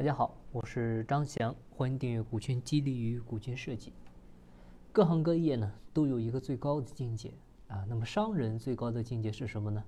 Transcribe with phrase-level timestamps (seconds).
[0.00, 3.90] 大家好，我是张翔，欢迎订阅《股权激励与股权设计》。
[4.92, 7.34] 各行各业呢都有一个最高的境界
[7.68, 9.84] 啊，那么商人最高的境界是什么呢？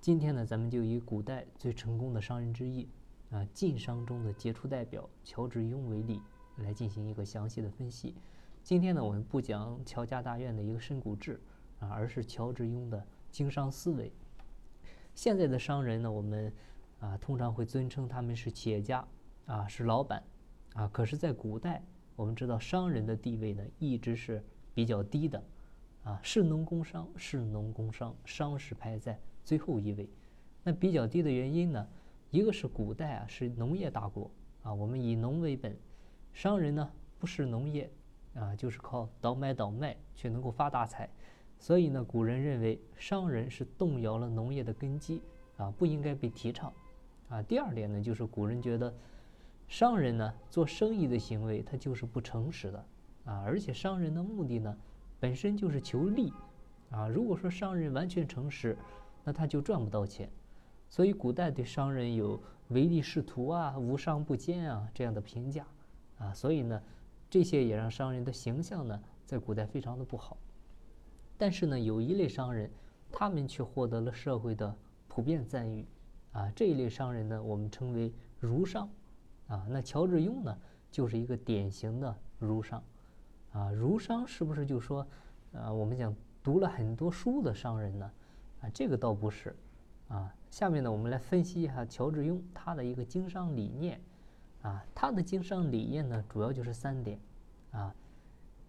[0.00, 2.88] 今天呢，咱们就以古代最成功的商人之一
[3.30, 6.20] 啊，晋商中的杰出代表乔致庸为例，
[6.56, 8.16] 来进行一个详细的分析。
[8.64, 11.40] 今天呢，我们不讲乔家大院的一个深谷志
[11.78, 14.10] 啊，而是乔致庸的经商思维。
[15.14, 16.52] 现在的商人呢，我们
[16.98, 19.06] 啊通常会尊称他们是企业家。
[19.48, 20.22] 啊，是老板，
[20.74, 21.82] 啊，可是，在古代，
[22.16, 24.44] 我们知道商人的地位呢，一直是
[24.74, 25.42] 比较低的，
[26.04, 30.06] 啊，士农工商，士农工商，商是排在最后一位。
[30.62, 31.88] 那比较低的原因呢，
[32.30, 34.30] 一个是古代啊是农业大国，
[34.62, 35.74] 啊，我们以农为本，
[36.34, 36.86] 商人呢
[37.18, 37.90] 不是农业，
[38.34, 41.08] 啊，就是靠倒买倒卖却能够发大财，
[41.58, 45.22] 所以呢，古人认为商人是动摇了农业的根基，
[45.56, 46.70] 啊，不应该被提倡，
[47.30, 48.92] 啊，第二点呢，就是古人觉得。
[49.68, 52.84] 商人呢，做生意的行为他就是不诚实的
[53.26, 54.74] 啊，而且商人的目的呢，
[55.20, 56.32] 本身就是求利
[56.90, 57.06] 啊。
[57.06, 58.76] 如果说商人完全诚实，
[59.24, 60.30] 那他就赚不到钱。
[60.88, 65.66] 所以古代对商人有唯利是图啊、无商不奸啊这样的评价
[66.16, 66.32] 啊。
[66.32, 66.82] 所以呢，
[67.28, 70.38] 这些也让商人的形象呢，在古代非常的不好。
[71.36, 72.70] 但是呢，有一类商人，
[73.12, 74.74] 他们却获得了社会的
[75.08, 75.86] 普遍赞誉
[76.32, 76.50] 啊。
[76.56, 78.88] 这一类商人呢，我们称为儒商。
[79.48, 80.56] 啊，那乔致庸呢，
[80.90, 82.82] 就是一个典型的儒商，
[83.52, 85.06] 啊，儒商是不是就说，
[85.54, 88.10] 啊，我们讲读了很多书的商人呢？
[88.60, 89.56] 啊，这个倒不是，
[90.08, 93.98] 啊，下面呢，我们来分析一下乔致庸他的一个经商理念，
[94.60, 97.18] 啊，他的经商理念呢，主要就是三点，
[97.70, 97.94] 啊，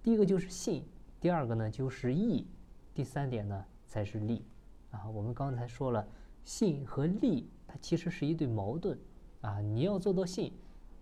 [0.02, 0.86] 第一个就是信，
[1.20, 2.48] 第二个呢就是义，
[2.94, 4.46] 第三点呢才是利，
[4.92, 6.08] 啊，我们刚才说了，
[6.46, 8.98] 信和利它其实是一对矛盾，
[9.42, 10.54] 啊，你要做到信。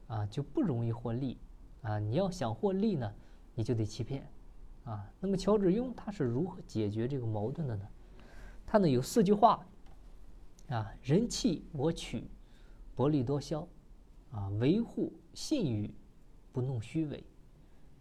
[0.07, 1.37] 啊，就不容易获利，
[1.81, 3.13] 啊，你要想获利呢，
[3.53, 4.25] 你就得欺骗，
[4.85, 7.87] 啊，那么乔致庸他是如何解决这个矛盾的呢？
[8.65, 9.65] 他呢有四句话，
[10.69, 12.29] 啊，人弃我取，
[12.95, 13.67] 薄利多销，
[14.31, 15.93] 啊，维护信誉，
[16.51, 17.23] 不弄虚伪，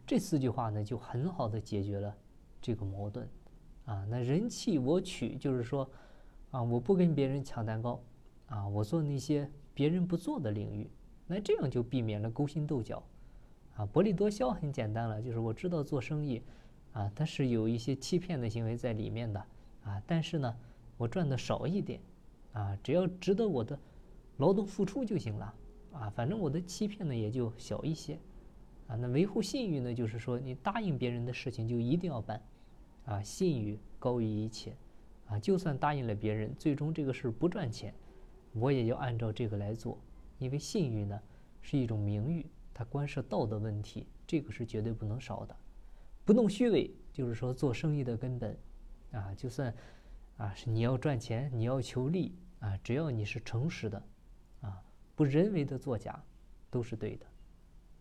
[0.07, 2.17] 这四句话呢就很好的解决了
[2.61, 3.29] 这个矛盾，
[3.85, 5.89] 啊，那人弃我取就是说，
[6.53, 8.01] 啊，我不跟别人抢蛋糕，
[8.47, 10.89] 啊，我做那些别人不做的领域。
[11.27, 13.03] 那这样就避免了勾心斗角，
[13.75, 16.41] 啊，薄利多销很简单了，就是我知道做生意，
[16.93, 19.45] 啊，它是有一些欺骗的行为在里面的，
[19.85, 20.57] 啊，但是呢，
[20.97, 22.01] 我赚的少一点，
[22.53, 23.77] 啊，只要值得我的
[24.37, 25.55] 劳动付出就行了，
[25.93, 28.19] 啊，反正我的欺骗呢也就小一些，
[28.87, 32.41] 啊，那维护信誉呢，就是说你答应别人的事情就一定要办，
[33.05, 34.77] 啊，信誉高于一切，
[35.27, 37.93] 啊，就算答应了别人，最终这个事不赚钱，
[38.53, 39.99] 我也要按照这个来做。
[40.39, 41.21] 因为信誉呢
[41.61, 45.57] 是一种名誉，它关涉道德问题，这个是绝对不能少的。
[46.25, 48.59] 不弄虚伪，就是说做生意的根本
[49.13, 49.35] 啊。
[49.35, 49.75] 就算
[50.37, 54.03] 啊是你要赚钱，你要求利啊，只要你是诚实的
[54.61, 54.83] 啊，
[55.15, 56.23] 不人为的作假，
[56.71, 57.27] 都是对的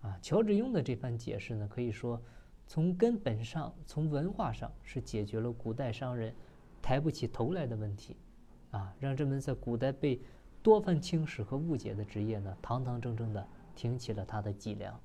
[0.02, 0.20] 啊。
[0.22, 2.22] 乔致庸的这番解释呢，可以说
[2.68, 6.34] 从根本上，从文化上是解决了古代商人
[6.82, 8.18] 抬不起头来的问题
[8.72, 10.20] 啊，让这门在古代被。
[10.66, 15.00] 多番轻视和误解的职业呢，堂堂正正的挺起了他的脊梁。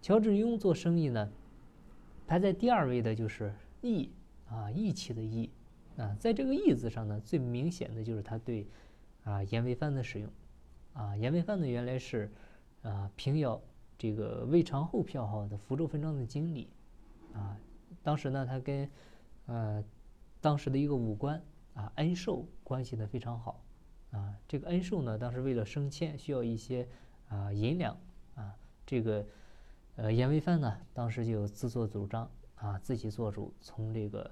[0.00, 1.28] 乔致庸做生意呢，
[2.24, 4.12] 排在第二位的就是义
[4.48, 5.50] 啊，义气的义
[5.96, 8.68] 啊，在这个义字上呢，最明显的就是他对
[9.24, 10.30] 啊严维藩的使用
[10.92, 12.30] 啊，严维藩呢原来是
[12.82, 13.60] 啊平遥
[13.98, 16.68] 这个魏长后票号的福州分庄的经理
[17.32, 17.58] 啊，
[18.04, 18.88] 当时呢他跟
[19.46, 19.82] 呃
[20.40, 21.42] 当时的一个武官
[21.74, 23.60] 啊恩寿关系呢非常好。
[24.10, 26.88] 啊，这个恩寿呢，当时为了升迁需要一些
[27.28, 27.94] 啊银两
[28.34, 29.26] 啊，这个
[29.96, 34.30] 呃严维藩呢，当时就自作主张啊，自己做主，从这个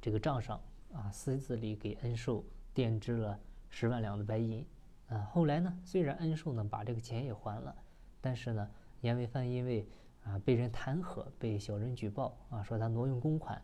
[0.00, 0.58] 这个账上
[0.94, 2.42] 啊私自里给恩寿
[2.72, 3.38] 垫支了
[3.68, 4.64] 十万两的白银
[5.08, 5.28] 啊。
[5.32, 7.76] 后来呢，虽然恩寿呢把这个钱也还了，
[8.22, 8.70] 但是呢，
[9.02, 9.86] 严维藩因为
[10.24, 13.60] 啊被人弹劾，被小人举报啊，说他挪用公款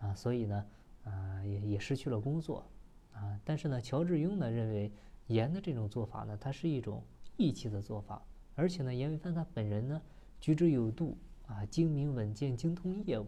[0.00, 0.66] 啊，所以呢
[1.04, 2.66] 啊也也失去了工作。
[3.12, 4.92] 啊，但是呢，乔致庸呢认为
[5.26, 7.02] 严的这种做法呢，它是一种
[7.36, 8.22] 义气的做法，
[8.54, 10.00] 而且呢，严维藩他本人呢
[10.40, 11.16] 举止有度
[11.46, 13.26] 啊，精明稳健，精通业务，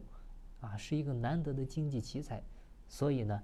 [0.60, 2.42] 啊，是一个难得的经济奇才，
[2.88, 3.42] 所以呢，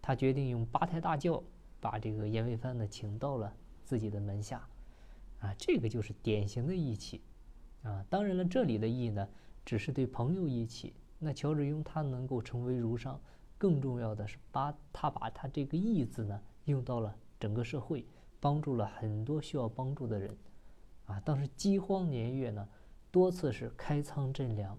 [0.00, 1.42] 他决定用八抬大轿
[1.80, 3.54] 把这个严维藩呢请到了
[3.84, 4.66] 自己的门下，
[5.40, 7.20] 啊，这个就是典型的义气，
[7.82, 9.28] 啊，当然了，这里的义呢
[9.64, 13.20] 只是对朋友义气，那乔致庸他能够成为儒商。
[13.60, 18.06] 更重要的是，把他把他这个义字呢用到了整个社会，
[18.40, 20.34] 帮助了很多需要帮助的人，
[21.04, 22.66] 啊，当时饥荒年月呢，
[23.10, 24.78] 多次是开仓赈粮，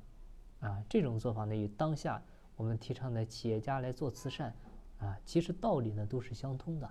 [0.62, 2.20] 啊，这种做法呢与当下
[2.56, 4.52] 我们提倡的企业家来做慈善，
[4.98, 6.88] 啊，其实道理呢都是相通的，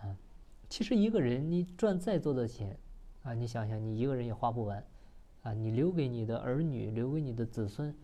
[0.00, 0.16] 啊，
[0.68, 2.76] 其实一个人你赚再多的钱，
[3.22, 4.84] 啊，你想想你一个人也花不完，
[5.42, 7.94] 啊，你留给你的儿女，留给你的子孙，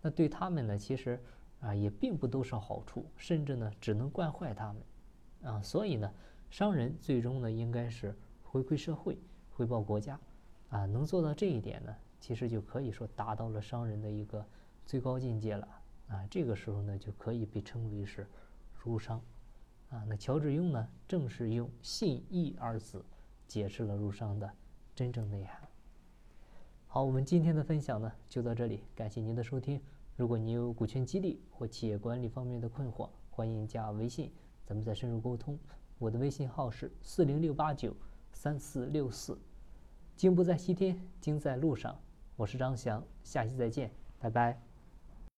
[0.00, 1.22] 那对他们呢，其实
[1.66, 6.12] 啊也并不都是好处，甚至呢只能惯坏他们，啊，所以呢，
[6.48, 9.18] 商人最终呢应该是回馈社会。
[9.50, 10.20] 回报国家，
[10.68, 14.44] 啊，能做到这一点呢，其实就可以说达到了商人的一个
[14.84, 15.66] 最高境界了，
[16.08, 18.26] 啊，这个时候呢，就可以被称为是
[18.74, 19.18] 儒商，
[19.88, 23.02] 啊，那乔致庸呢，正是用信义二字
[23.48, 24.52] 解释了儒商的
[24.94, 25.66] 真正内涵。
[26.86, 29.80] 好，我们今天的分享呢就到这里，感谢您的收听。
[30.16, 34.32] 如果你有股权激励或企业管理方面的困惑，欢迎加微信，
[34.64, 35.58] 咱们再深入沟通。
[35.98, 37.94] 我的微信号是四零六八九。
[38.32, 39.38] 三四六四，
[40.14, 41.98] 经不在西天，经在路上。
[42.36, 44.65] 我是张翔，下期再见，拜拜。